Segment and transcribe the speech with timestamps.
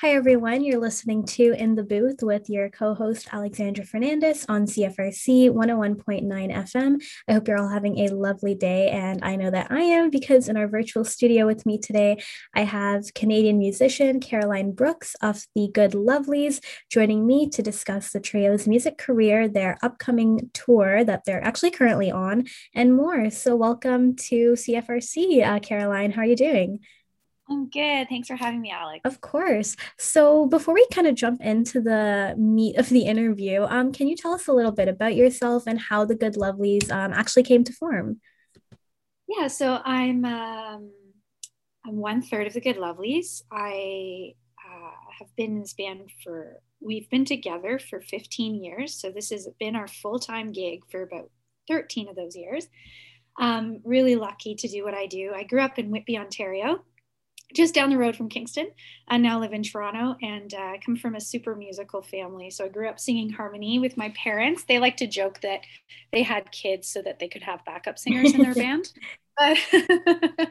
[0.00, 0.62] Hi, everyone.
[0.62, 6.24] You're listening to In the Booth with your co host, Alexandra Fernandez on CFRC 101.9
[6.24, 7.02] FM.
[7.26, 10.48] I hope you're all having a lovely day, and I know that I am because
[10.48, 12.22] in our virtual studio with me today,
[12.54, 18.20] I have Canadian musician Caroline Brooks of the Good Lovelies joining me to discuss the
[18.20, 23.30] trio's music career, their upcoming tour that they're actually currently on, and more.
[23.30, 26.12] So, welcome to CFRC, uh, Caroline.
[26.12, 26.78] How are you doing?
[27.50, 28.08] I'm good.
[28.08, 29.00] Thanks for having me, Alex.
[29.04, 29.76] Of course.
[29.98, 34.16] So before we kind of jump into the meat of the interview, um, can you
[34.16, 37.64] tell us a little bit about yourself and how the Good Lovelies um, actually came
[37.64, 38.20] to form?
[39.26, 40.90] Yeah, so I'm um,
[41.86, 43.42] I'm one third of the Good Lovelies.
[43.50, 44.34] I
[44.66, 49.30] uh, have been in this band for we've been together for 15 years, so this
[49.30, 51.30] has been our full time gig for about
[51.68, 52.66] 13 of those years.
[53.40, 55.32] Um, really lucky to do what I do.
[55.34, 56.84] I grew up in Whitby, Ontario,
[57.54, 58.70] just down the road from Kingston.
[59.08, 62.50] I now live in Toronto and uh, I come from a super musical family.
[62.50, 64.64] So I grew up singing harmony with my parents.
[64.64, 65.60] They like to joke that
[66.12, 68.92] they had kids so that they could have backup singers in their band.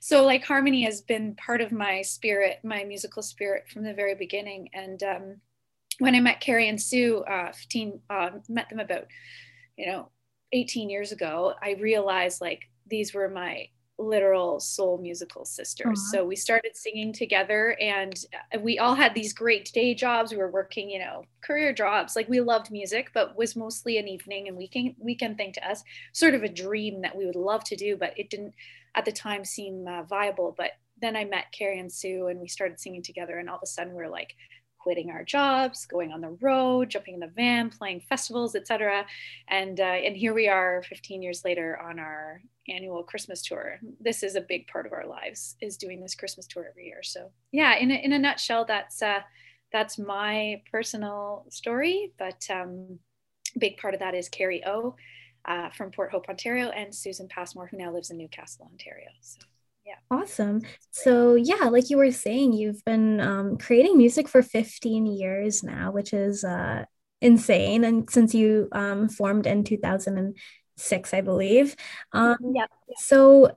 [0.00, 4.14] So like harmony has been part of my spirit, my musical spirit from the very
[4.14, 4.70] beginning.
[4.72, 5.36] And um,
[5.98, 9.06] when I met Kerri and Sue, uh, 15, uh, met them about,
[9.76, 10.10] you know,
[10.52, 15.98] 18 years ago, I realized like these were my literal soul musical sisters.
[15.98, 16.18] Uh-huh.
[16.18, 18.14] So we started singing together and
[18.60, 20.30] we all had these great day jobs.
[20.30, 22.14] We were working, you know, career jobs.
[22.14, 25.82] Like we loved music, but was mostly an evening and weekend weekend thing to us.
[26.12, 28.54] Sort of a dream that we would love to do, but it didn't
[28.94, 30.54] at the time seem uh, viable.
[30.56, 33.62] But then I met Kerri and Sue and we started singing together and all of
[33.62, 34.34] a sudden we we're like
[34.88, 39.04] quitting our jobs, going on the road, jumping in the van, playing festivals, etc.
[39.46, 43.80] And uh, and here we are, 15 years later, on our annual Christmas tour.
[44.00, 47.02] This is a big part of our lives is doing this Christmas tour every year.
[47.02, 49.20] So yeah, in a, in a nutshell, that's uh,
[49.70, 52.14] that's my personal story.
[52.18, 52.98] But um,
[53.58, 54.96] big part of that is Kerri Ough
[55.44, 59.10] uh, from Port Hope, Ontario, and Susan Passmore, who now lives in Newcastle, Ontario.
[59.20, 59.40] So
[59.88, 60.60] yeah awesome.
[60.90, 65.90] So yeah like you were saying you've been um, creating music for 15 years now
[65.90, 66.84] which is uh,
[67.20, 71.74] insane and since you um, formed in 2006 i believe.
[72.12, 72.66] Um, yeah.
[72.96, 73.50] so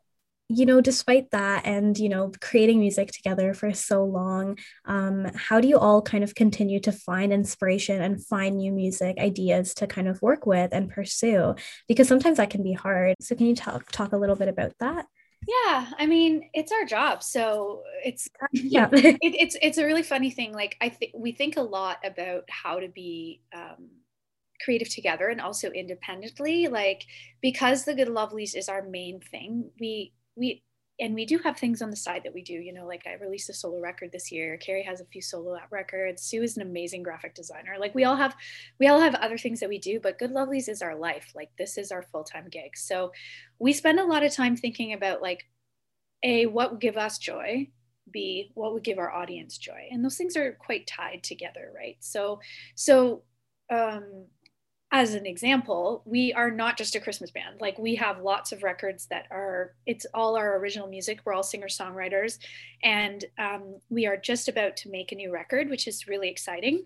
[0.48, 5.62] you know despite that and you know creating music together for so long um, how
[5.62, 9.88] do you all kind of continue to find inspiration and find new music ideas to
[9.88, 11.56] kind of work with and pursue?
[11.88, 13.16] Because sometimes that can be hard.
[13.22, 15.06] So can you talk talk a little bit about that
[15.48, 18.88] yeah i mean it's our job so it's yeah.
[18.94, 22.44] It, it's it's a really funny thing like i think we think a lot about
[22.50, 23.90] how to be um,
[24.64, 27.06] creative together and also independently like
[27.42, 30.64] because the good lovelies is our main thing we we
[31.02, 33.14] and we do have things on the side that we do you know like i
[33.14, 34.58] released a solo record this year.
[34.58, 36.22] Kerri has a few solo records.
[36.22, 37.76] Sue is an amazing graphic designer.
[37.80, 38.36] Like we all have
[38.80, 41.32] we all have other things that we do but good lovelies is our life.
[41.36, 42.78] Like this is our full-time gig.
[42.78, 43.12] So
[43.60, 45.46] we spend a lot of time thinking about like
[46.24, 47.68] a what would give us joy
[48.12, 49.88] b what would give our audience joy?
[49.92, 51.98] And those things are quite tied together right?
[52.00, 52.40] So
[52.76, 53.24] so
[53.70, 54.26] um
[54.92, 57.62] as an example, we are not just a Christmas band.
[57.62, 61.20] Like we have lots of records that are, it's all our original music.
[61.24, 62.40] We're all singer songwriters.
[62.84, 66.84] And um, we are just about to make a new record, which is really exciting.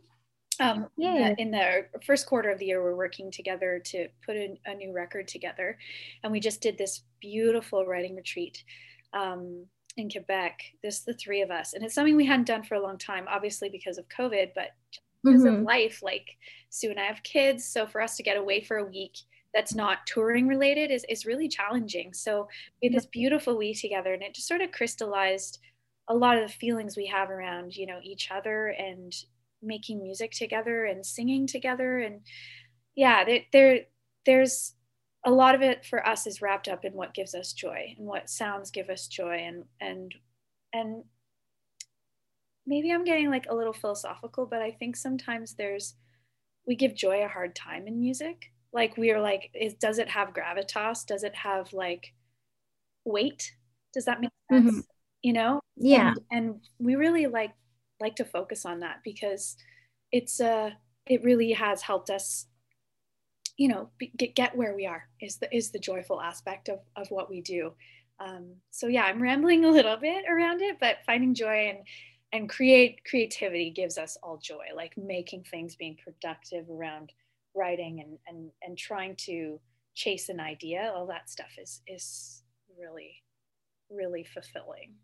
[0.59, 1.33] Um, yeah.
[1.38, 4.94] In the first quarter of the year, we're working together to put a, a new
[4.94, 5.77] record together.
[6.23, 8.63] And we just did this beautiful writing retreat.
[9.13, 9.65] Um,
[9.97, 12.81] in Quebec, this the three of us, and it's something we hadn't done for a
[12.81, 14.71] long time, obviously because of COVID, but
[15.25, 15.58] because mm-hmm.
[15.58, 16.02] of life.
[16.02, 16.38] Like
[16.69, 19.18] Sue and I have kids, so for us to get away for a week
[19.53, 22.13] that's not touring related is, is really challenging.
[22.13, 22.47] So
[22.81, 25.59] we had this beautiful week together and it just sort of crystallized
[26.09, 29.13] a lot of the feelings we have around, you know, each other and
[29.63, 32.00] making music together and singing together.
[32.00, 32.19] And
[32.96, 33.80] yeah, there, there
[34.25, 34.74] there's
[35.25, 38.06] a lot of it for us is wrapped up in what gives us joy and
[38.06, 40.13] what sounds give us joy and and
[40.74, 41.03] and
[42.67, 45.95] maybe I'm getting like a little philosophical, but I think sometimes there's
[46.67, 48.51] we give joy a hard time in music.
[48.73, 51.06] Like we are like, is does it have gravitas?
[51.06, 52.13] Does it have like
[53.06, 53.53] weight?
[53.94, 54.65] Does that make sense?
[54.67, 54.79] Mm-hmm.
[55.21, 55.59] You know?
[55.77, 56.13] Yeah.
[56.31, 57.53] And, and, we really like
[58.00, 59.56] like to focus on that because
[60.11, 60.71] it's uh
[61.07, 62.47] it really has helped us
[63.57, 66.79] you know be, get, get where we are is the is the joyful aspect of
[66.95, 67.71] of what we do
[68.19, 71.79] um so yeah i'm rambling a little bit around it but finding joy and
[72.31, 77.12] and create creativity gives us all joy like making things being productive around
[77.56, 79.60] writing and and and trying to
[79.94, 82.44] chase an idea all that stuff is is
[82.77, 83.24] really
[83.89, 84.95] really fulfilling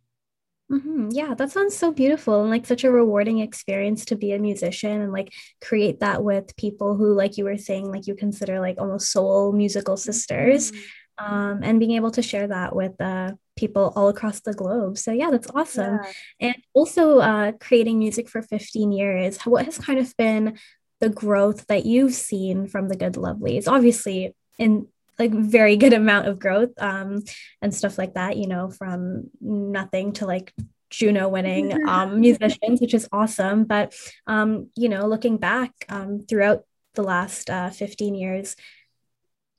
[0.71, 1.09] Mm-hmm.
[1.11, 5.01] Yeah, that sounds so beautiful and like such a rewarding experience to be a musician
[5.01, 8.79] and like create that with people who, like you were saying, like you consider like
[8.79, 11.33] almost soul musical sisters, mm-hmm.
[11.33, 14.97] um, and being able to share that with uh, people all across the globe.
[14.97, 15.99] So yeah, that's awesome.
[16.39, 16.47] Yeah.
[16.47, 19.37] And also uh, creating music for 15 years.
[19.43, 20.57] What has kind of been
[20.99, 23.67] the growth that you've seen from the Good Lovelies?
[23.67, 24.87] Obviously, in
[25.19, 27.23] like very good amount of growth um,
[27.61, 30.53] and stuff like that, you know, from nothing to like
[30.89, 33.65] Juno winning um, musicians, which is awesome.
[33.65, 33.93] But,
[34.27, 36.63] um, you know, looking back um, throughout
[36.93, 38.55] the last uh, 15 years,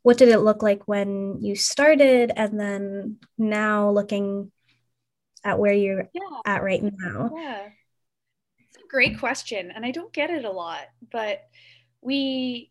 [0.03, 2.33] what did it look like when you started?
[2.35, 4.51] And then now looking
[5.45, 6.41] at where you're yeah.
[6.45, 7.31] at right now?
[7.37, 7.69] Yeah.
[8.59, 9.71] It's a great question.
[9.71, 11.43] And I don't get it a lot, but
[12.01, 12.71] we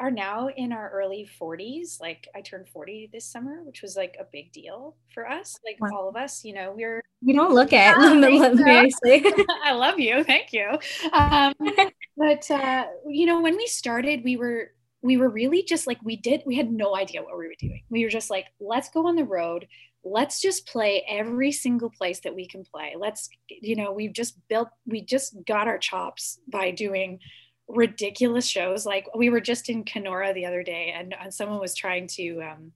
[0.00, 2.00] are now in our early 40s.
[2.00, 5.56] Like I turned 40 this summer, which was like a big deal for us.
[5.64, 5.96] Like wow.
[5.96, 9.46] all of us, you know, we're we don't look at it.
[9.64, 10.24] I love you.
[10.24, 10.70] Thank you.
[11.12, 11.54] Um,
[12.16, 14.72] but uh, you know, when we started, we were
[15.02, 17.82] we were really just like we did we had no idea what we were doing.
[17.90, 19.66] We were just like, let's go on the road.
[20.04, 22.94] Let's just play every single place that we can play.
[22.98, 27.20] Let's, you know, we've just built, we just got our chops by doing
[27.68, 28.84] ridiculous shows.
[28.84, 32.40] Like we were just in Kenora the other day, and, and someone was trying to.
[32.40, 32.72] Um,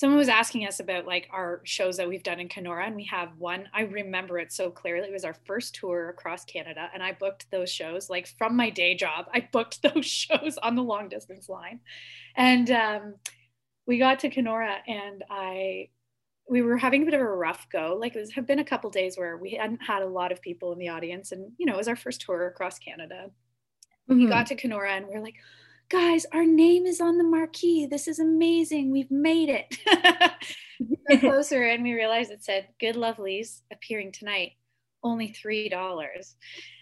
[0.00, 3.04] someone was asking us about like our shows that we've done in Kenora, and we
[3.04, 3.68] have one.
[3.74, 5.08] I remember it so clearly.
[5.08, 8.70] It was our first tour across Canada, and I booked those shows like from my
[8.70, 9.26] day job.
[9.34, 11.80] I booked those shows on the long distance line,
[12.34, 13.14] and um,
[13.86, 15.90] we got to Kenora, and I
[16.48, 17.98] we were having a bit of a rough go.
[18.00, 20.72] Like it have been a couple days where we hadn't had a lot of people
[20.72, 23.26] in the audience, and you know it was our first tour across Canada.
[24.10, 24.24] Mm-hmm.
[24.24, 25.36] We got to Kenora and we are like,
[25.90, 27.86] guys, our name is on the marquee.
[27.86, 28.90] This is amazing.
[28.90, 29.76] We've made it.
[31.08, 34.52] we closer and we realized it said Good Lovelies appearing tonight,
[35.02, 36.36] only three dollars.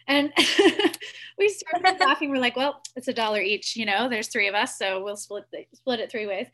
[0.07, 0.33] And
[1.39, 2.31] we started laughing.
[2.31, 5.17] We're like, well, it's a dollar each, you know, there's three of us, so we'll
[5.17, 6.47] split the, split it three ways.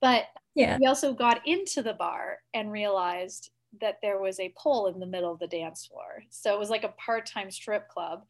[0.00, 0.24] But
[0.54, 3.50] yeah, we also got into the bar and realized
[3.80, 6.22] that there was a pole in the middle of the dance floor.
[6.28, 8.24] So it was like a part-time strip club.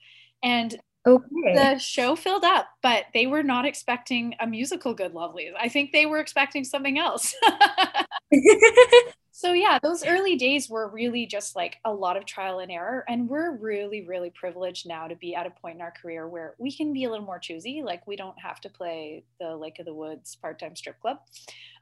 [0.44, 1.54] And Okay.
[1.54, 5.52] The show filled up, but they were not expecting a musical Good Lovelies.
[5.58, 7.34] I think they were expecting something else.
[9.32, 13.04] so yeah, those early days were really just like a lot of trial and error.
[13.08, 16.54] And we're really, really privileged now to be at a point in our career where
[16.58, 17.82] we can be a little more choosy.
[17.84, 21.19] Like we don't have to play the Lake of the Woods part-time strip club.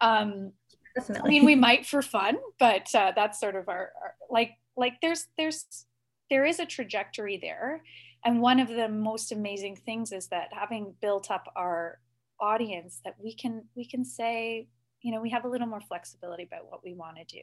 [0.01, 0.53] Um,
[0.97, 1.29] Definitely.
[1.29, 4.95] I mean, we might for fun, but uh, that's sort of our, our like like
[5.03, 5.85] there's there's
[6.31, 7.83] there is a trajectory there
[8.25, 11.99] and one of the most amazing things is that having built up our
[12.41, 14.67] audience that we can we can say
[15.03, 17.43] you know we have a little more flexibility about what we want to do.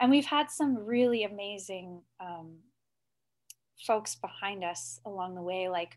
[0.00, 2.56] And we've had some really amazing um,
[3.86, 5.96] folks behind us along the way like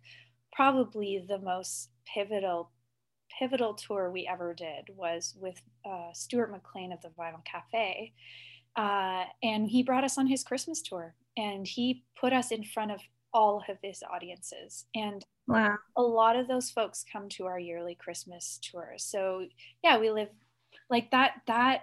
[0.52, 2.72] probably the most pivotal
[3.40, 8.14] pivotal tour we ever did was with uh, stuart mclean of the vinyl cafe.
[8.76, 12.92] Uh, and he brought us on his christmas tour and he put us in front
[12.92, 13.00] of
[13.36, 14.86] all of his audiences.
[14.96, 15.76] And wow.
[15.98, 19.04] a lot of those folks come to our yearly Christmas tours.
[19.04, 19.46] So
[19.84, 20.30] yeah, we live
[20.90, 21.82] like that, that,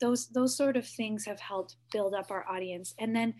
[0.00, 2.94] those, those sort of things have helped build up our audience.
[2.98, 3.34] And then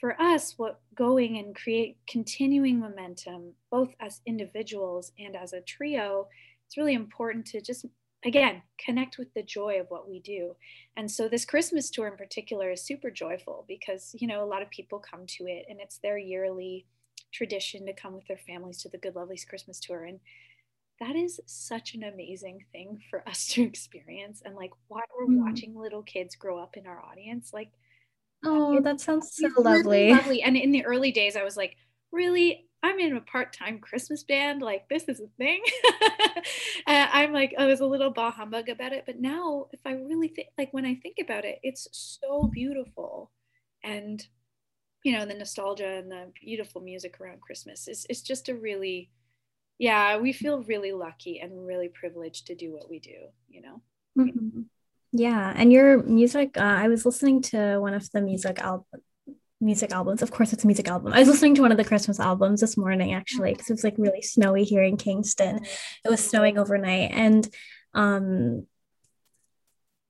[0.00, 6.28] for us, what going and create continuing momentum, both as individuals and as a trio,
[6.66, 7.84] it's really important to just
[8.24, 10.56] again connect with the joy of what we do.
[10.96, 14.62] And so this christmas tour in particular is super joyful because you know a lot
[14.62, 16.86] of people come to it and it's their yearly
[17.32, 20.04] tradition to come with their families to the good lovelies christmas tour.
[20.04, 20.20] And
[20.98, 24.42] that is such an amazing thing for us to experience.
[24.44, 25.44] And like while we're mm.
[25.44, 27.70] watching little kids grow up in our audience like
[28.44, 30.10] oh that sounds so lovely.
[30.10, 30.42] lovely.
[30.42, 31.76] And in the early days i was like
[32.12, 34.62] really I'm in a part-time Christmas band.
[34.62, 35.62] Like this is a thing.
[36.86, 39.04] and I'm like, I was a little bah humbug about it.
[39.06, 43.30] But now if I really think like when I think about it, it's so beautiful.
[43.82, 44.24] And
[45.02, 49.10] you know, the nostalgia and the beautiful music around Christmas is it's just a really
[49.78, 53.82] yeah, we feel really lucky and really privileged to do what we do, you know.
[54.18, 54.62] Mm-hmm.
[55.12, 56.56] Yeah, and your music.
[56.56, 59.02] Uh, I was listening to one of the music album,
[59.60, 60.22] music albums.
[60.22, 61.12] Of course, it's a music album.
[61.12, 63.84] I was listening to one of the Christmas albums this morning actually because it was
[63.84, 65.64] like really snowy here in Kingston.
[66.04, 67.48] It was snowing overnight, and
[67.94, 68.66] um,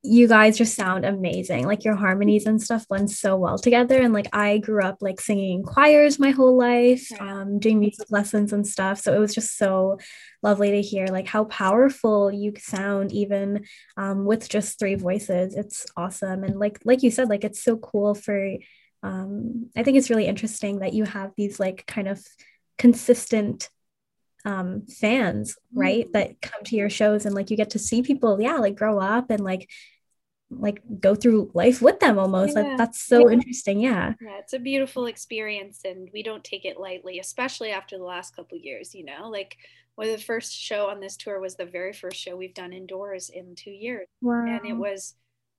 [0.06, 1.66] you guys just sound amazing.
[1.66, 4.00] Like your harmonies and stuff blend so well together.
[4.00, 8.52] And like I grew up like singing choirs my whole life, um, doing music lessons
[8.52, 9.00] and stuff.
[9.00, 9.98] So it was just so
[10.42, 13.64] lovely to hear like how powerful you sound even
[13.96, 15.56] um, with just three voices.
[15.56, 16.44] It's awesome.
[16.44, 18.50] And like like you said, like it's so cool for
[19.02, 22.24] um, I think it's really interesting that you have these like kind of
[22.78, 23.68] consistent
[24.44, 26.04] um, fans, right?
[26.04, 26.12] Mm-hmm.
[26.12, 28.98] That come to your shows and like you get to see people, yeah, like grow
[28.98, 29.68] up and like
[30.48, 32.56] like go through life with them almost.
[32.56, 32.62] Yeah.
[32.62, 33.34] Like that's so yeah.
[33.34, 33.80] interesting.
[33.80, 34.14] Yeah.
[34.20, 38.34] Yeah, it's a beautiful experience and we don't take it lightly, especially after the last
[38.36, 39.28] couple years, you know.
[39.28, 39.56] Like
[39.96, 43.30] well, the first show on this tour was the very first show we've done indoors
[43.30, 44.06] in two years.
[44.20, 44.44] Wow.
[44.46, 45.14] And it was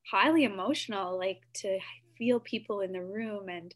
[0.10, 1.80] highly emotional, like to
[2.18, 3.74] feel people in the room and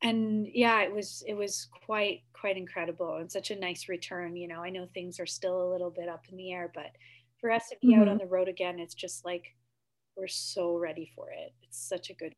[0.00, 4.36] and yeah, it was it was quite quite incredible and such a nice return.
[4.36, 6.92] You know, I know things are still a little bit up in the air, but
[7.40, 8.02] for us to be mm-hmm.
[8.02, 9.56] out on the road again, it's just like
[10.16, 11.52] we're so ready for it.
[11.62, 12.34] It's such a good.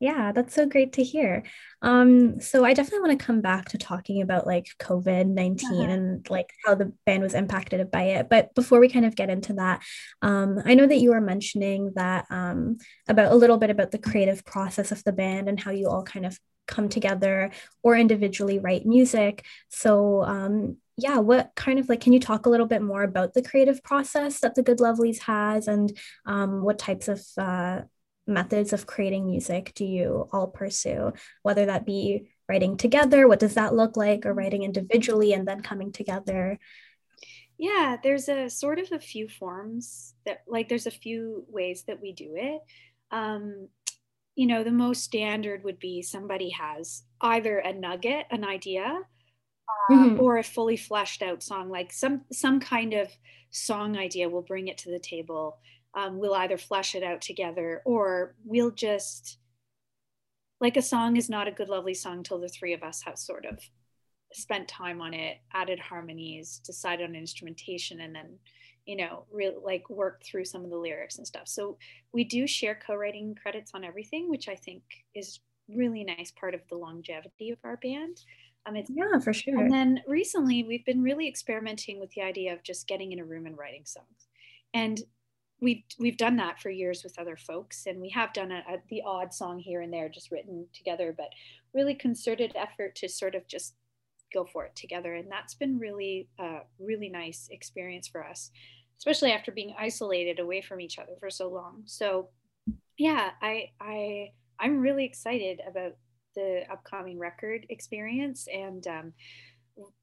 [0.00, 1.42] Yeah, that's so great to hear.
[1.82, 5.82] Um, so I definitely want to come back to talking about like COVID 19 uh-huh.
[5.82, 8.28] and like how the band was impacted by it.
[8.28, 9.82] But before we kind of get into that,
[10.22, 12.78] um, I know that you were mentioning that um,
[13.08, 16.04] about a little bit about the creative process of the band and how you all
[16.04, 16.38] kind of
[16.68, 17.50] come together
[17.82, 19.44] or individually write music.
[19.68, 23.34] So um, yeah, what kind of like can you talk a little bit more about
[23.34, 27.80] the creative process that the Good Lovelies has and um, what types of uh,
[28.28, 33.54] methods of creating music do you all pursue, whether that be writing together, what does
[33.54, 36.58] that look like, or writing individually and then coming together?
[37.58, 42.00] Yeah, there's a sort of a few forms that, like, there's a few ways that
[42.00, 42.60] we do it.
[43.10, 43.68] Um,
[44.36, 49.00] you know, the most standard would be somebody has either a nugget, an idea,
[49.90, 50.20] uh, mm-hmm.
[50.20, 53.08] or a fully fleshed out song, like some some kind of
[53.50, 54.28] song idea.
[54.28, 55.58] We'll bring it to the table
[55.94, 59.38] um, we'll either flesh it out together or we'll just
[60.60, 63.18] like a song is not a good lovely song till the three of us have
[63.18, 63.58] sort of
[64.32, 68.38] spent time on it added harmonies decided on instrumentation and then
[68.84, 71.46] you know real like work through some of the lyrics and stuff.
[71.48, 71.78] So
[72.12, 74.82] we do share co-writing credits on everything which i think
[75.14, 78.22] is really nice part of the longevity of our band.
[78.66, 79.58] Um, it's, yeah for sure.
[79.58, 83.24] And then recently we've been really experimenting with the idea of just getting in a
[83.24, 84.28] room and writing songs.
[84.74, 85.00] And
[85.60, 88.78] we've we've done that for years with other folks and we have done a, a,
[88.88, 91.30] the odd song here and there just written together but
[91.74, 93.74] really concerted effort to sort of just
[94.32, 98.50] go for it together and that's been really a really nice experience for us
[98.98, 101.82] especially after being isolated away from each other for so long.
[101.86, 102.28] So
[102.96, 105.92] yeah i i i'm really excited about
[106.34, 109.12] the upcoming record experience and um,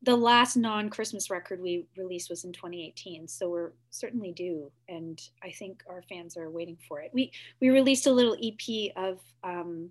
[0.01, 5.51] the last non-christmas record we released was in 2018 so we're certainly due and i
[5.51, 9.89] think our fans are waiting for it we we released a little ep of um,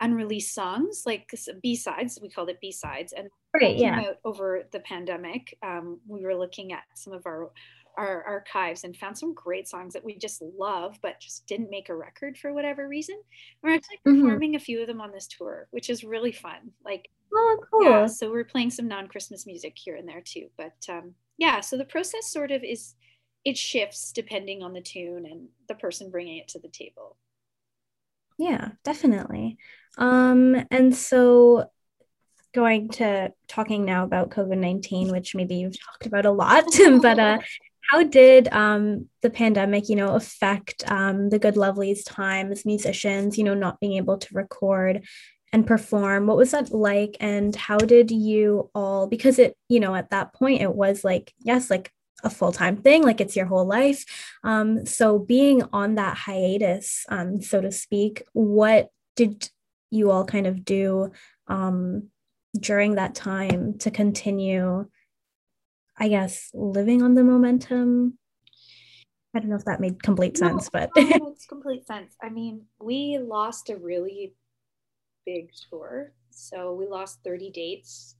[0.00, 1.30] unreleased songs like
[1.62, 4.12] b-sides we called it b-sides and right, yeah.
[4.24, 7.50] over the pandemic um, we were looking at some of our
[7.98, 11.88] our archives and found some great songs that we just love but just didn't make
[11.88, 13.20] a record for whatever reason
[13.62, 14.22] we're actually mm-hmm.
[14.22, 14.56] performing mm-hmm.
[14.56, 17.84] a few of them on this tour which is really fun like Oh, cool.
[17.84, 20.48] Yeah, so we're playing some non-Christmas music here and there too.
[20.56, 22.94] But um, yeah, so the process sort of is
[23.44, 27.16] it shifts depending on the tune and the person bringing it to the table.
[28.38, 29.58] Yeah, definitely.
[29.98, 31.70] Um, and so
[32.52, 36.64] going to talking now about COVID-19, which maybe you've talked about a lot,
[37.02, 37.38] but uh,
[37.90, 43.36] how did um, the pandemic, you know, affect um, the Good Lovelies time as musicians,
[43.36, 45.04] you know, not being able to record
[45.52, 47.16] and perform what was that like?
[47.20, 51.34] And how did you all because it you know at that point it was like
[51.40, 51.92] yes like
[52.22, 54.04] a full-time thing like it's your whole life.
[54.44, 59.50] Um so being on that hiatus um so to speak what did
[59.90, 61.10] you all kind of do
[61.48, 62.08] um
[62.58, 64.88] during that time to continue
[65.98, 68.18] i guess living on the momentum?
[69.34, 72.16] I don't know if that made complete sense, no, but it makes complete sense.
[72.20, 74.34] I mean, we lost a really
[75.26, 76.12] big tour.
[76.30, 78.16] So we lost 30 dates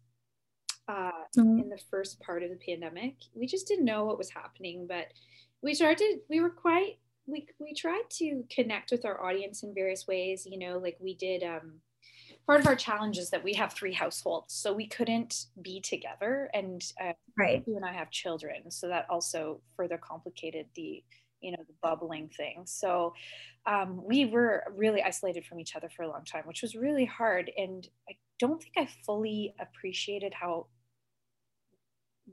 [0.89, 1.61] uh, mm-hmm.
[1.61, 3.17] in the first part of the pandemic.
[3.35, 5.07] We just didn't know what was happening, but
[5.63, 10.07] we started, we were quite, we, we tried to connect with our audience in various
[10.07, 10.47] ways.
[10.51, 11.81] You know, like we did, um,
[12.47, 14.55] part of our challenge is that we have three households.
[14.55, 16.51] So we couldn't be together.
[16.53, 17.63] And uh, right.
[17.67, 18.71] you and I have children.
[18.71, 21.05] So that also further complicated the,
[21.41, 22.63] you know the bubbling thing.
[22.67, 23.15] So
[23.67, 27.05] um, we were really isolated from each other for a long time which was really
[27.05, 30.67] hard and i don't think i fully appreciated how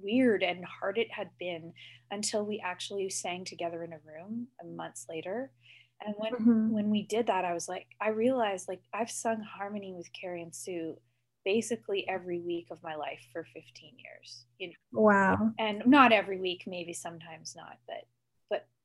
[0.01, 1.73] weird and hard it had been
[2.11, 5.51] until we actually sang together in a room months later.
[6.05, 6.71] And when mm-hmm.
[6.71, 10.43] when we did that i was like i realized like i've sung harmony with kerri
[10.43, 10.95] and sue
[11.43, 13.63] basically every week of my life for 15
[13.97, 14.73] years you know?
[14.91, 15.51] Wow.
[15.57, 18.05] And not every week maybe sometimes not but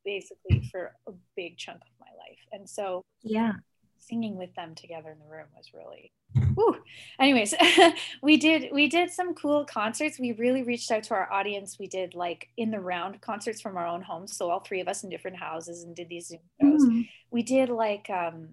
[0.05, 2.39] basically for a big chunk of my life.
[2.51, 3.53] And so, yeah.
[3.99, 6.11] singing with them together in the room was really
[6.55, 6.77] Woo.
[7.19, 7.53] anyways
[8.21, 11.87] we did we did some cool concerts we really reached out to our audience we
[11.87, 15.03] did like in the round concerts from our own homes so all three of us
[15.03, 17.07] in different houses and did these Zoom shows mm.
[17.31, 18.49] we did like um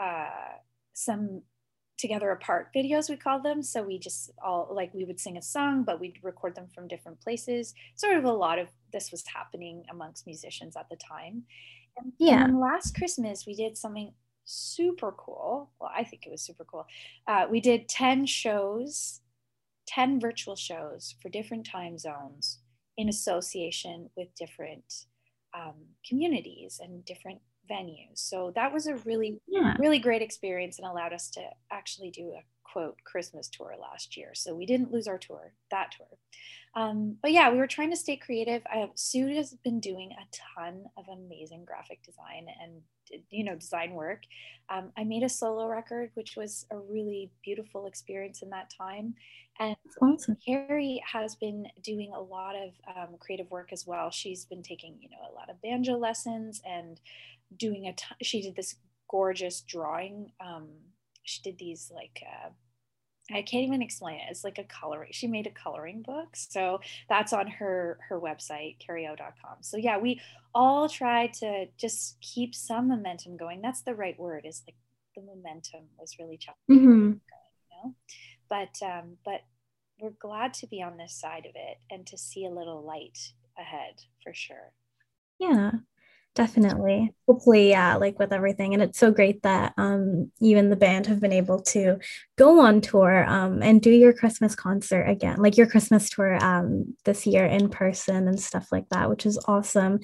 [0.00, 0.28] uh
[0.94, 1.42] some
[2.02, 3.62] together apart videos we call them.
[3.62, 6.88] So we just all like we would sing a song but we'd record them from
[6.88, 7.72] different places.
[7.94, 11.44] Sort of a lot of this was happening amongst musicians at the time.
[11.96, 12.44] And, yeah.
[12.44, 14.12] and last christmas we did something
[14.44, 15.70] super cool.
[15.80, 16.86] Well i think it was super cool.
[17.26, 19.20] Uh, we did 10 shows
[19.86, 22.58] 10 virtual shows for different time zones
[22.96, 25.06] in association with different
[25.54, 25.74] um,
[26.08, 28.18] communities and different venues.
[28.18, 29.74] So that was a really, yeah.
[29.78, 32.42] really great experience and allowed us to actually do a
[32.72, 34.30] quote Christmas tour last year.
[34.34, 36.18] So we didn't lose our tour, that tour.
[36.74, 38.62] Um, but yeah, we were trying to stay creative.
[38.66, 42.80] I, Sue has been doing a ton of amazing graphic design and
[43.28, 44.22] you know design work.
[44.70, 49.14] Um, I made a solo record, which was a really beautiful experience in that time.
[49.60, 50.38] And awesome.
[50.48, 54.10] Kerri has been doing a lot of um, creative work as well.
[54.10, 56.98] She's been taking you know a lot of banjo lessons and
[57.56, 57.92] doing a.
[57.92, 58.76] T- she did this
[59.08, 60.32] gorgeous drawing.
[60.44, 60.68] Um,
[61.24, 62.50] she did these like uh,
[63.30, 64.26] I can't even explain it.
[64.30, 65.10] It's like a coloring.
[65.12, 69.58] She made a coloring book, so that's on her her website carrieout.com.
[69.60, 70.20] So yeah, we
[70.54, 73.62] all try to just keep some momentum going.
[73.62, 74.44] That's the right word.
[74.44, 74.76] Is like
[75.14, 77.12] the momentum was really challenging, mm-hmm.
[77.12, 77.94] you know.
[78.48, 79.42] But um, but
[80.00, 83.18] we're glad to be on this side of it and to see a little light
[83.56, 84.72] ahead for sure.
[85.38, 85.70] Yeah,
[86.34, 87.12] definitely.
[87.28, 88.74] Hopefully yeah like with everything.
[88.74, 91.98] And it's so great that um you and the band have been able to
[92.36, 96.96] go on tour um and do your christmas concert again like your christmas tour um
[97.04, 100.00] this year in person and stuff like that which is awesome.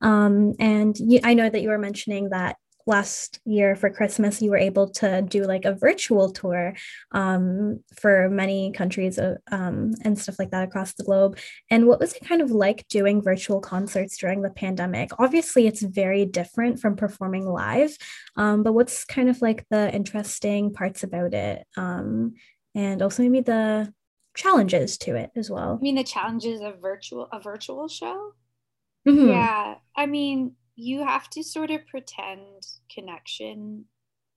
[0.00, 2.56] Um and you, i know that you were mentioning that
[2.88, 6.74] last year for Christmas, you were able to do like a virtual tour
[7.12, 11.38] um, for many countries uh, um, and stuff like that across the globe.
[11.70, 15.10] And what was it kind of like doing virtual concerts during the pandemic?
[15.20, 17.94] Obviously, it's very different from performing live,
[18.36, 21.66] um, but what's kind of like the interesting parts about it?
[21.76, 22.34] Um,
[22.74, 23.92] and also maybe the
[24.34, 25.76] challenges to it as well.
[25.78, 28.32] I mean, the challenges of virtual a virtual show.
[29.06, 29.28] Mm-hmm.
[29.28, 33.84] Yeah, I mean, you have to sort of pretend connection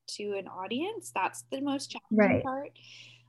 [0.07, 1.11] to an audience.
[1.13, 2.43] That's the most challenging right.
[2.43, 2.71] part.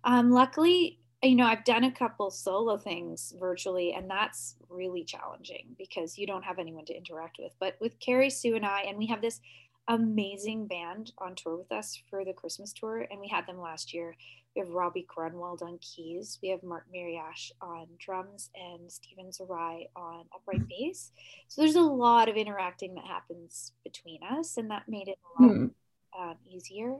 [0.02, 5.76] Um, luckily, you know, I've done a couple solo things virtually, and that's really challenging
[5.76, 7.52] because you don't have anyone to interact with.
[7.60, 9.40] But with Kerri, Sue, and I, and we have this
[9.88, 13.92] amazing band on tour with us for the Christmas tour, and we had them last
[13.92, 14.16] year.
[14.54, 16.38] We have Robbie Grunwald on keys.
[16.42, 21.10] We have Mark Mariash on drums and Steven Zsirai on upright bass.
[21.48, 25.42] So there's a lot of interacting that happens between us, and that made it a
[25.42, 25.70] lot mm.
[26.18, 26.96] um, easier.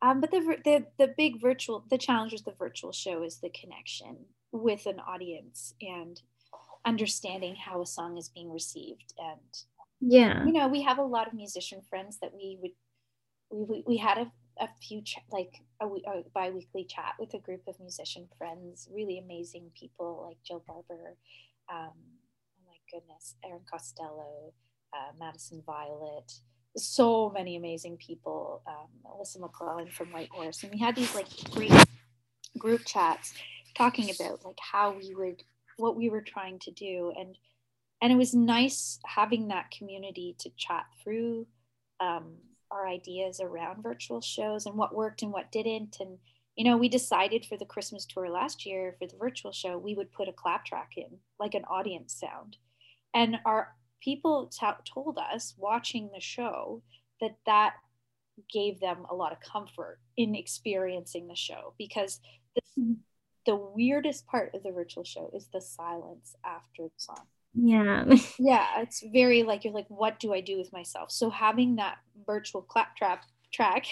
[0.00, 3.50] Um, but the, the the big virtual the challenge with the virtual show is the
[3.50, 4.16] connection
[4.52, 6.20] with an audience and
[6.84, 9.40] understanding how a song is being received and
[10.00, 10.44] yeah.
[10.44, 12.70] You know we have a lot of musician friends that we would
[13.50, 14.30] we, we we had a,
[14.60, 19.18] a few ch- like a, a bi-weekly chat with a group of musician friends really
[19.18, 21.16] amazing people like jill barber
[21.72, 24.52] um, oh my goodness erin costelo
[24.92, 26.32] uh, madison violet
[26.76, 30.62] so many amazing people um, melissa mcclelland from whitehorse.
[30.62, 31.72] And we had these like great
[32.58, 33.34] group chats
[33.76, 35.42] talking about like how we would
[35.76, 37.12] what we were trying to do.
[37.16, 37.36] And
[38.00, 41.46] and it was nice having that community to chat through
[42.00, 42.34] um,
[42.70, 45.96] our ideas around virtual shows and what worked and what didn't.
[46.00, 46.18] And
[46.56, 49.94] you know we decided for the christmas tour last year for the virtual show we
[49.94, 52.56] would put a clap track in like an audience sound.
[53.14, 56.82] And our people t- told us watching the show
[57.20, 57.74] that that
[58.52, 62.20] gave them a lot of comfort in experiencing the show because
[62.54, 62.92] the, mm-hmm.
[63.46, 67.26] the weirdest part of the virtual show is the silence after the song
[67.60, 68.04] yeah.
[68.38, 71.10] Yeah it's very like you're like what do i do with myself?
[71.10, 73.86] So having that virtual claptrap track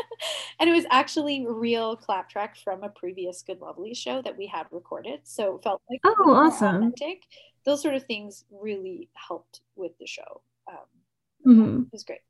[0.60, 4.48] and it was actually real clap track from a previous good lovely show that we
[4.48, 6.76] had recorded so it felt like oh awesome.
[6.76, 7.22] authentic.
[7.64, 10.76] those sort of things really helped with the show um,
[11.46, 11.82] mm-hmm.
[11.82, 12.20] it was great.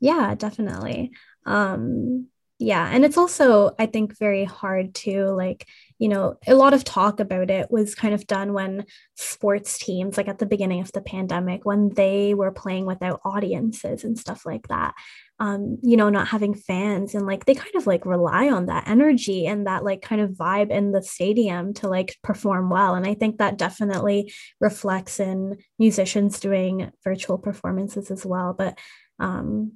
[0.00, 1.12] Yeah definitely.
[1.44, 2.28] Um
[2.58, 5.66] yeah and it's also i think very hard to like
[5.98, 10.16] you know a lot of talk about it was kind of done when sports teams
[10.16, 14.46] like at the beginning of the pandemic when they were playing without audiences and stuff
[14.46, 14.94] like that
[15.38, 18.88] um you know not having fans and like they kind of like rely on that
[18.88, 23.06] energy and that like kind of vibe in the stadium to like perform well and
[23.06, 28.78] i think that definitely reflects in musicians doing virtual performances as well but
[29.18, 29.72] um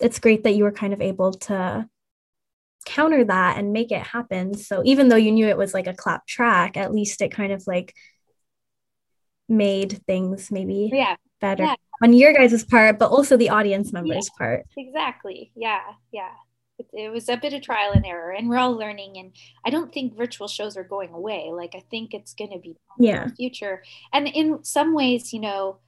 [0.00, 1.88] it's great that you were kind of able to
[2.84, 4.54] counter that and make it happen.
[4.54, 7.52] So even though you knew it was like a clap track, at least it kind
[7.52, 7.94] of like
[9.48, 11.16] made things maybe yeah.
[11.40, 11.74] better yeah.
[12.02, 14.66] on your guys' part, but also the audience members' yeah, part.
[14.76, 15.52] Exactly.
[15.54, 15.80] Yeah.
[16.12, 16.30] Yeah.
[16.78, 19.18] It, it, was a bit of trial and error, and we're all learning.
[19.18, 19.32] And
[19.64, 21.50] I don't think virtual shows are going away.
[21.52, 23.82] Like I think it's going to be yeah future.
[24.12, 25.78] And in some ways, you know,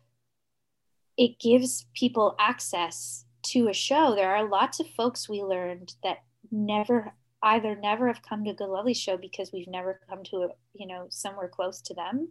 [1.16, 4.14] it gives people access to a show.
[4.16, 6.18] There are lots of folks we learned that
[6.50, 10.36] never either never have come to a Good Lovely show because we've never come to
[10.36, 12.28] a you know somewhere close to them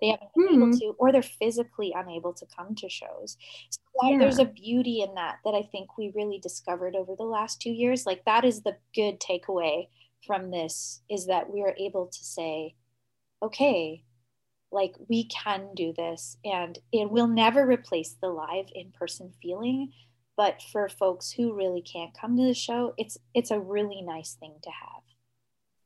[0.00, 0.78] they haven't been able hmm.
[0.78, 3.36] to or they're physically unable to come to shows
[3.70, 4.18] so yeah.
[4.18, 7.70] there's a beauty in that that i think we really discovered over the last two
[7.70, 9.86] years like that is the good takeaway
[10.26, 12.74] from this is that we are able to say
[13.42, 14.02] okay
[14.72, 19.92] like we can do this and it will never replace the live in-person feeling
[20.40, 24.32] but for folks who really can't come to the show it's it's a really nice
[24.40, 25.02] thing to have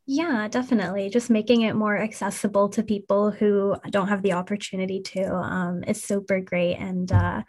[0.06, 1.08] yeah, definitely.
[1.08, 6.04] Just making it more accessible to people who don't have the opportunity to um, is
[6.04, 7.42] super great and uh,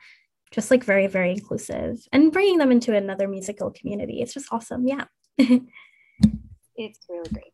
[0.52, 4.22] just like very, very inclusive and bringing them into another musical community.
[4.22, 4.88] It's just awesome.
[4.88, 5.04] Yeah.
[5.38, 7.54] it's really great.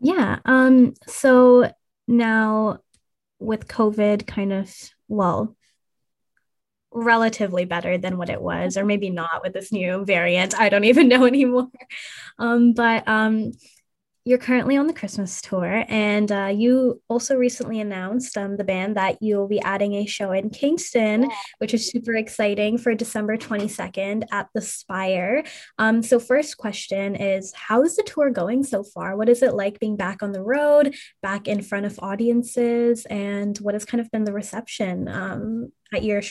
[0.00, 0.38] Yeah.
[0.44, 1.72] Um, so
[2.06, 2.80] now
[3.38, 4.70] with COVID kind of,
[5.08, 5.56] well,
[6.92, 10.58] relatively better than what it was, or maybe not with this new variant.
[10.58, 11.68] I don't even know anymore.
[12.38, 13.52] Um, but um,
[14.24, 18.96] you're currently on the Christmas tour, and uh, you also recently announced um, the band
[18.96, 21.36] that you'll be adding a show in Kingston, yeah.
[21.58, 25.42] which is super exciting for December 22nd at the Spire.
[25.78, 29.16] Um, so, first question is How is the tour going so far?
[29.16, 33.58] What is it like being back on the road, back in front of audiences, and
[33.58, 36.22] what has kind of been the reception um, at your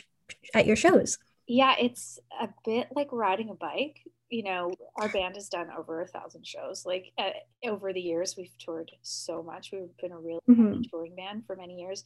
[0.54, 1.17] at your shows?
[1.48, 4.00] Yeah, it's a bit like riding a bike.
[4.30, 6.86] You know, our band has done over a thousand shows.
[6.86, 7.32] Like uh,
[7.65, 9.72] over the years, we've toured so much.
[9.74, 10.82] We've been a real mm-hmm.
[10.89, 12.04] touring band for many years.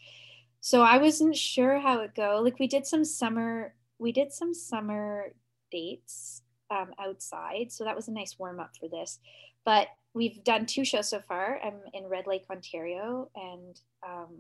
[0.61, 2.41] So I wasn't sure how it go.
[2.43, 5.31] Like we did some summer, we did some summer
[5.71, 7.71] dates um, outside.
[7.71, 9.19] So that was a nice warm up for this.
[9.63, 11.59] But we've done two shows so far.
[11.63, 14.35] I'm in Red Lake, Ontario, and um,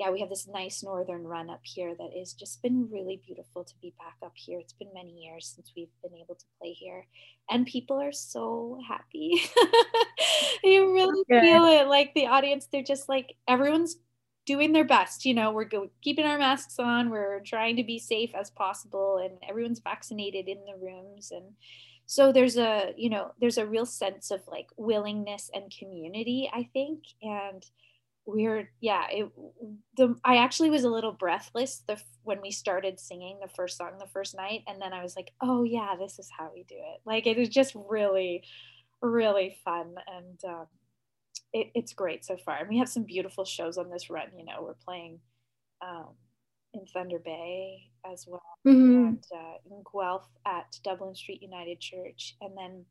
[0.00, 3.64] yeah, we have this nice northern run up here that has just been really beautiful
[3.64, 4.58] to be back up here.
[4.58, 7.06] It's been many years since we've been able to play here,
[7.50, 9.42] and people are so happy.
[10.64, 11.86] you really feel it.
[11.86, 13.96] Like the audience, they're just like everyone's
[14.46, 15.26] doing their best.
[15.26, 19.18] You know, we're go- keeping our masks on, we're trying to be safe as possible,
[19.18, 21.44] and everyone's vaccinated in the rooms and
[22.06, 26.68] so there's a you know there's a real sense of like willingness and community i
[26.72, 27.66] think and
[28.30, 29.30] weird yeah it
[29.96, 33.92] the i actually was a little breathless the when we started singing the first song
[33.98, 36.76] the first night and then i was like oh yeah this is how we do
[36.76, 38.42] it like it was just really
[39.02, 40.66] really fun and um,
[41.52, 44.44] it, it's great so far and we have some beautiful shows on this run you
[44.44, 45.18] know we're playing
[45.82, 46.08] um,
[46.74, 49.06] in thunder bay as well mm-hmm.
[49.06, 52.84] and uh, in guelph at dublin street united church and then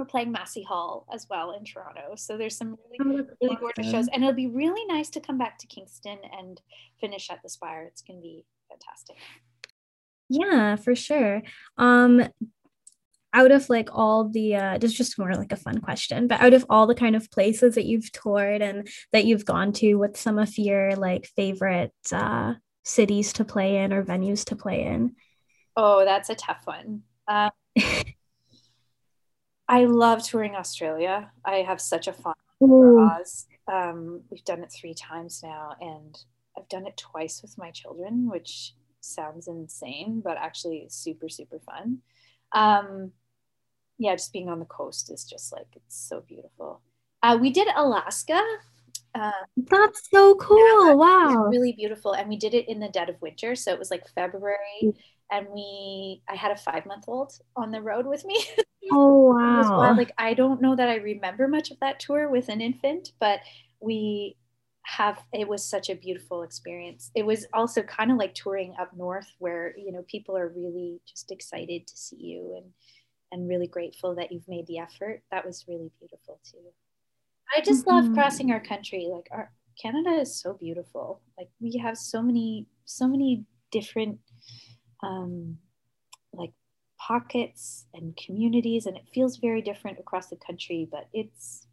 [0.00, 2.14] we're playing Massey Hall as well in Toronto.
[2.16, 4.08] So there's some really, really gorgeous shows.
[4.08, 6.60] And it'll be really nice to come back to Kingston and
[7.00, 7.84] finish at the Spire.
[7.84, 9.16] It's going to be fantastic.
[10.30, 11.42] Yeah, for sure.
[11.76, 12.26] Um,
[13.32, 16.40] out of like all the uh this is just more like a fun question but
[16.40, 19.94] out of all the kind of places that you've toured and that you've gone to
[19.94, 24.82] what's some of your like favorite uh cities to play in or venues to play
[24.82, 25.14] in
[25.76, 27.50] oh that's a tough one um,
[29.70, 31.30] I love touring Australia.
[31.44, 33.46] I have such a fun Oz.
[33.72, 36.18] Um, we've done it three times now, and
[36.58, 41.98] I've done it twice with my children, which sounds insane, but actually super, super fun.
[42.50, 43.12] Um,
[43.96, 46.80] yeah, just being on the coast is just like it's so beautiful.
[47.22, 48.42] Uh, we did Alaska.
[49.14, 50.88] Uh, That's so cool!
[50.88, 53.78] Yeah, wow, really beautiful, and we did it in the dead of winter, so it
[53.78, 54.96] was like February, mm.
[55.30, 58.44] and we I had a five month old on the road with me.
[58.90, 59.94] Oh wow!
[59.96, 63.40] Like I don't know that I remember much of that tour with an infant, but
[63.80, 64.36] we
[64.82, 67.10] have it was such a beautiful experience.
[67.14, 71.00] It was also kind of like touring up north where, you know, people are really
[71.06, 72.72] just excited to see you and
[73.32, 75.22] and really grateful that you've made the effort.
[75.30, 76.58] That was really beautiful too.
[77.56, 78.06] I just mm-hmm.
[78.06, 79.08] love crossing our country.
[79.10, 81.20] Like our Canada is so beautiful.
[81.38, 84.18] Like we have so many so many different
[85.02, 85.58] um
[87.06, 91.66] pockets and communities and it feels very different across the country but it's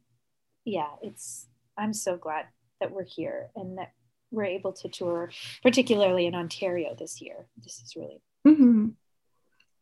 [0.64, 2.46] yeah it's i'm so glad
[2.80, 3.92] that we're here and that
[4.32, 5.30] we're able to tour
[5.64, 8.88] particularly in ontario this year this is really mm-hmm.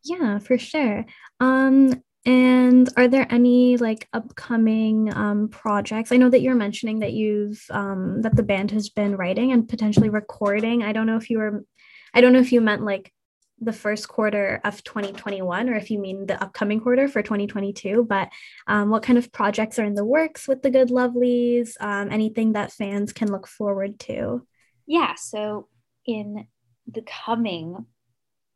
[0.06, 1.04] Yeah, for sure.
[1.40, 6.10] Um, and are there any like upcoming um, projects?
[6.10, 9.68] I know that you're mentioning that you've um, that the band has been writing and
[9.68, 10.82] potentially recording.
[10.82, 11.64] I don't know if you were,
[12.14, 13.12] I don't know if you meant like
[13.60, 18.04] the first quarter of 2021 or if you mean the upcoming quarter for 2022.
[18.08, 18.28] But
[18.66, 21.72] um, what kind of projects are in the works with the Good Lovelies?
[21.80, 24.46] Um, anything that fans can look forward to?
[24.86, 25.14] Yeah.
[25.16, 25.68] So
[26.06, 26.46] in
[26.86, 27.86] the coming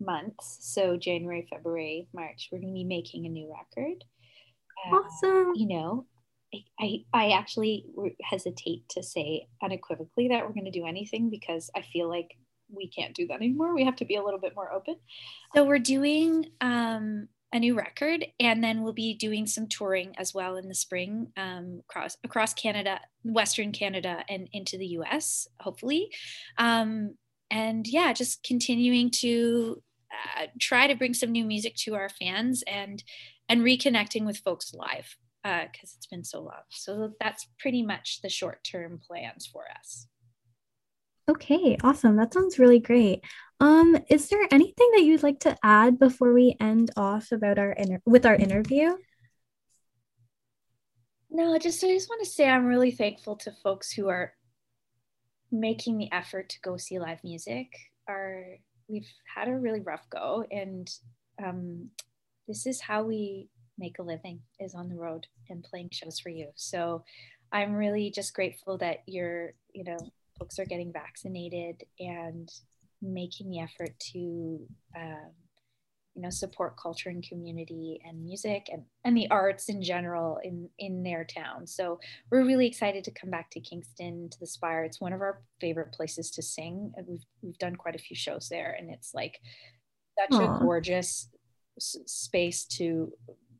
[0.01, 0.59] months.
[0.61, 4.05] So January, February, March, we're going to be making a new record.
[4.87, 5.53] Uh, awesome.
[5.55, 6.07] you know,
[6.81, 7.85] I, I actually
[8.23, 12.37] hesitate to say unequivocally that we're going to do anything because I feel like
[12.75, 13.75] we can't do that anymore.
[13.75, 14.97] We have to be a little bit more open.
[15.55, 20.33] So we're doing um, a new record, and then we'll be doing some touring as
[20.33, 25.49] well in the spring um, across across Canada, Western Canada, and into the U.S.
[25.61, 26.11] Hopefully,
[26.59, 27.17] um,
[27.51, 32.63] and yeah, just continuing to uh, try to bring some new music to our fans
[32.67, 33.03] and
[33.49, 36.63] and reconnecting with folks live because uh, it's been so long.
[36.71, 40.07] So that's pretty much the short term plans for us.
[41.31, 42.17] Okay, awesome.
[42.17, 43.23] That sounds really great.
[43.61, 47.71] Um, is there anything that you'd like to add before we end off about our
[47.71, 48.97] inter- with our interview?
[51.31, 54.33] No, just I just want to say I'm really thankful to folks who are
[55.53, 57.69] making the effort to go see live music.
[58.09, 58.45] Are
[58.89, 60.91] we've had a really rough go and
[61.41, 61.91] um,
[62.49, 66.29] this is how we make a living is on the road and playing shows for
[66.29, 67.03] you so
[67.51, 69.97] i'm really just grateful that you're you know
[70.41, 72.51] folks are getting vaccinated and
[73.03, 75.31] making the effort to um,
[76.15, 80.69] you know support culture and community and music and, and the arts in general in
[80.79, 81.67] in their town.
[81.67, 82.01] So
[82.31, 84.85] we're really excited to come back to kingston to the spire.
[84.85, 86.93] It's one of our favorite places to sing.
[87.07, 88.75] We've, we've done quite a few shows there.
[88.79, 89.41] And it's like
[90.19, 90.57] such Aww.
[90.57, 91.29] a gorgeous
[91.79, 93.13] s- space to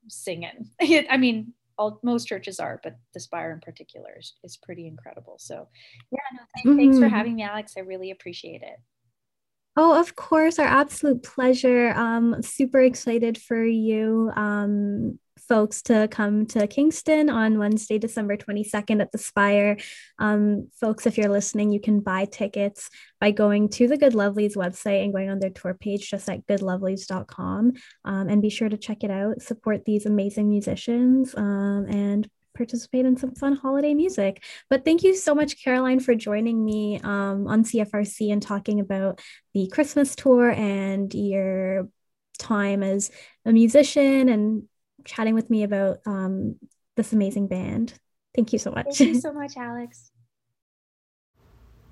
[0.09, 1.07] sing in.
[1.11, 5.37] I mean all, most churches are, but the Spire in particular is, is pretty incredible.
[5.39, 5.67] So,
[6.13, 6.79] yeah, no, mm-hmm.
[6.79, 7.15] thanks for mm-hmm.
[7.15, 7.73] having me, Alex.
[7.77, 8.79] I really appreciate it.
[9.77, 11.91] Oh, of course, our absolute pleasure.
[11.91, 15.19] Um, super excited for you um,
[15.51, 19.79] folks to come to Kingston on Wednesday, December 22nd at the Spire.
[20.19, 22.89] Um, folks, if you're listening, you can buy tickets
[23.21, 26.47] by going to the Good Lovelies website and going on their tour page just at
[26.47, 27.73] goodlovelies.com.
[28.05, 33.07] Um, and be sure to check it out, support these amazing musicians, um, and participate
[33.07, 34.43] in some fun holiday music.
[34.69, 39.21] But thank you so much, Caroline, for joining me um, on CFRC and talking about
[39.55, 41.89] the Christmas tour and your
[42.39, 43.11] time as
[43.45, 44.65] a musician and
[45.05, 46.57] chatting with me about um,
[46.97, 47.95] this amazing band.
[48.35, 48.99] Thank you so much.
[48.99, 50.11] Thank you so much, Alex.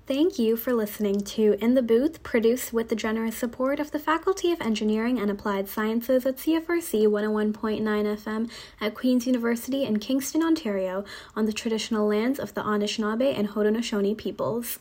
[0.09, 3.99] Thank you for listening to In the Booth, produced with the generous support of the
[3.99, 8.49] Faculty of Engineering and Applied Sciences at CFRC 101.9 FM
[8.81, 14.17] at Queen's University in Kingston, Ontario, on the traditional lands of the Anishinaabe and Haudenosaunee
[14.17, 14.79] peoples.